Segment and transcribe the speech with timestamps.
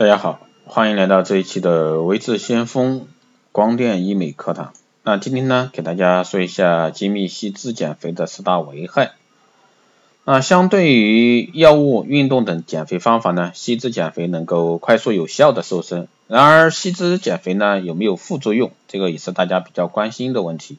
[0.00, 3.06] 大家好，欢迎来到这一期的微智先锋
[3.52, 4.72] 光电医美课堂。
[5.02, 9.12] 那今天呢，给大家说一下精密吸脂减肥的四大危害。
[10.24, 16.08] 那相对于药物、运动等减肥方法呢，吸脂减肥能够快速有效的瘦身。
[16.28, 18.72] 然而，吸脂减肥呢有没有副作用？
[18.88, 20.78] 这个也是大家比较关心的问题。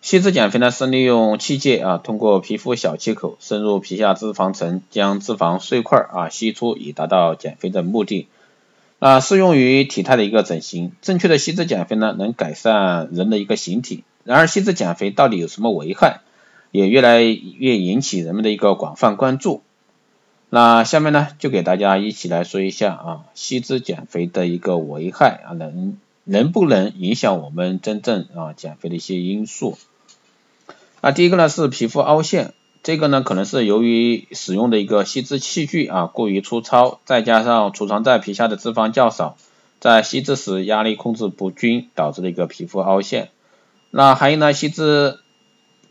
[0.00, 8.28] 吸脂减肥呢是利用器械啊，通过皮肤小切口深入皮下脂肪层，将脂肪碎块啊吸出，以达到减肥的目的。
[9.00, 10.92] 啊，适用于体态的一个整形。
[11.02, 14.02] 正确的吸脂减肥呢，能改善人的一个形体。
[14.24, 16.20] 然而，吸脂减肥到底有什么危害，
[16.70, 19.62] 也越来越引起人们的一个广泛关注。
[20.50, 25.96] 那下面呢，就给大家一起来说一下啊，吸脂减肥的一个危害啊，能
[26.30, 29.78] 能不能影响我们真正啊减肥的一些因素。
[31.00, 39.38] 那第一个呢是皮肤凹陷，这个呢可能是由于使用的一个吸脂器具啊过于粗糙，再加上储藏在皮下的脂肪较少，
[39.80, 43.30] 在吸脂时压力控制不均导致的一个皮肤凹陷。
[43.90, 45.20] 那还有呢，吸脂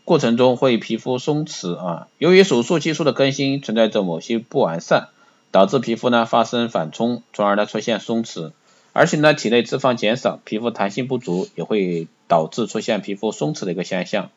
[0.04, 5.08] 过程中会皮肤松弛啊，由于手术技术的更新存在着某些不完善，
[5.50, 8.52] 导致皮肤呢发生反冲，从而呢出现松弛。
[8.92, 14.30] 而且呢体内脂肪减少，皮肤弹性不足，也会导致出现皮肤松弛的一个现象。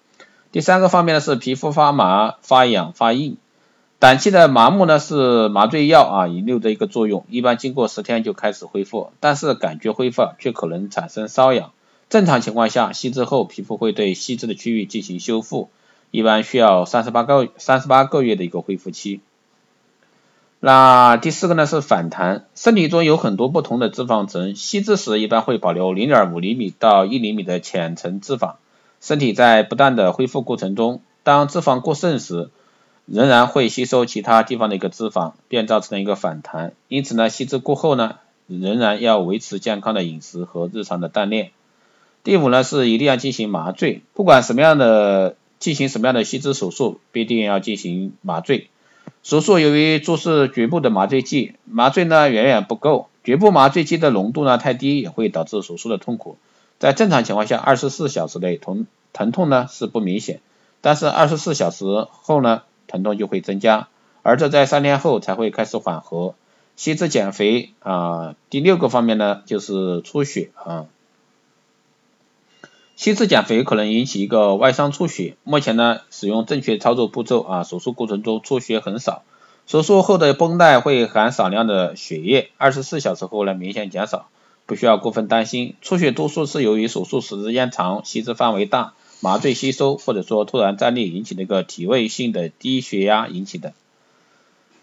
[0.52, 3.38] 第三个方面呢是皮肤发麻、发痒、发硬。
[4.00, 11.72] 短期的麻木呢是麻醉药啊遗留的一个作用，一般经过十天就开始恢复，但是感觉恢复却可能产生瘙痒。
[12.10, 15.70] 正常情况下，吸脂后皮肤会对吸脂的区域进行修复，
[16.10, 19.22] 一般需要三十八个三十八个月的一个恢复期。
[20.64, 28.54] 那第四个呢是反弹，身体中有很多不同的脂肪层，吸脂时一般会保留零点五厘米到一厘米的浅层脂肪。
[29.00, 32.52] 身体在不断的恢复过程中，当脂肪过剩时，
[33.08, 36.74] 仍然会吸收其他地方的一个脂肪，便造成了一个反弹。
[36.90, 41.50] 因此呢，吸脂过后呢，仍然要维持健康的饮食和日常的锻炼。
[42.24, 48.70] 第五呢，是一定要进行麻醉，不管什么样的进行什么样的吸脂手术，必定要进行麻醉。
[49.24, 56.38] 手术由于注射局部的麻醉剂，麻醉呢远远不够，局部麻醉剂的浓度呢太低，也会导致手术的痛苦。
[56.80, 60.40] 在正常情况下，二十四小时内疼疼痛呢是不明显，
[60.82, 63.88] 但是二十四小时后呢，疼痛就会增加，
[64.24, 66.34] 而这在三天后才会开始缓和。
[66.78, 70.88] 吸脂减肥啊，第六个方面呢就是出血啊，
[73.02, 79.24] 吸脂减肥可能引起一个外伤出血，目前呢使用正确操作步骤啊，手术过程中出血很少，
[79.66, 84.28] 手术后的绷带会含少量的血液，二十四小时后呢明显减少。
[84.68, 93.74] 不需要过分担心，出血多数是由于手术时间长、吸脂范围大、麻醉吸收，或者说突然站立引起的一个体位性的低血压引起的。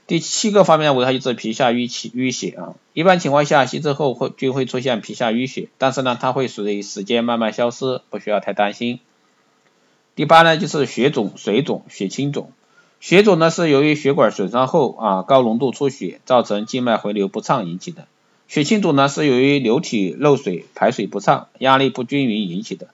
[0.08, 9.00] 第七个方面危害就是皮下淤起淤血啊，一般情况下吸脂后会就会出现皮下淤血，但是呢它会随着时间慢慢消失，不需要太担心。
[10.16, 12.50] 第八呢就是血肿、水肿、血清肿，
[13.00, 18.08] 血肿呢是由于血管损伤后啊高浓度出血，造成静脉回流不畅引起的。
[18.48, 22.88] 血清肿呢是由于流体漏水、排水不畅、压力不均匀引起的。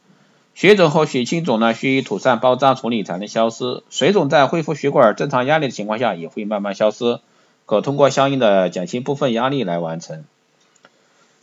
[0.55, 3.83] 血肿和血清肿呢需妥善包扎处理才能消失。
[3.91, 7.19] 水肿在恢复血管正常压力的情况下也会慢慢消失，
[7.67, 10.25] 可通过相应的减轻部分压力来完成。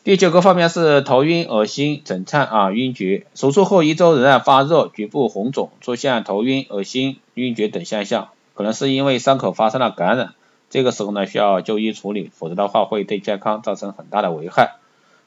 [0.04, 3.28] 第九个方面是头晕、恶心、疹颤啊、晕厥。
[3.36, 10.34] 手术后一周仍然发热、局部红肿、出现头晕、恶心、晕厥等现象，可能是因为伤口发生了感染。
[10.72, 14.78] 这个时候呢，需要就医处理，否则的话会对健康造成很大的危害。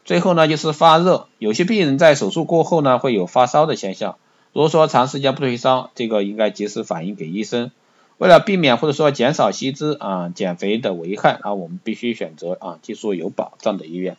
[0.04, 4.16] 最后呢，就是发热，有些病人在手术过后呢，会有发烧的现象。
[4.53, 7.70] 如果说长时间不退烧，这个应该及时反映给医生。
[8.19, 14.16] 为了避免或者说减少吸脂啊减肥的危害啊，我们必须选择啊技术有保障的医院。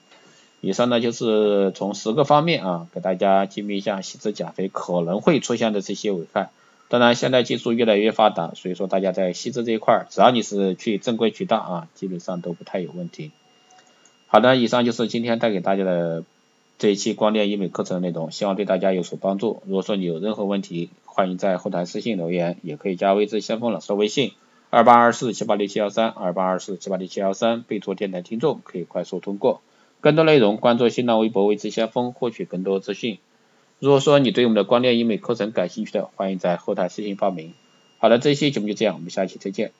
[0.59, 6.49] 以上呢就是从十个方面啊，给大家揭秘一下吸脂减肥可能会出现的这些危害。
[6.87, 13.31] 当然，现在技术越来越发达，所以说大家在吸脂这一块，只要你是去正规渠道啊，基本上都不太有问题。
[14.35, 16.25] 好的，以上就是今天带给大家的
[16.77, 19.61] 这一期光电医美课程的内容，希望对大家有所帮助。
[19.65, 24.33] 如果说你有任何问题，欢迎在后台私信留言，也可以加微之先锋老师的微信
[24.71, 29.61] 二八二四七八六七幺三二八二四七八六七幺三，备注电台听众，可以快速通过。
[30.01, 33.19] 更多内容关注新浪微博微之先锋，获取更多资讯。
[33.79, 37.53] 如果说你对我们的光电医美课程感兴趣的，欢迎在后台私信报名。
[37.99, 39.71] 好了，这期节目就这样，我们下期再见。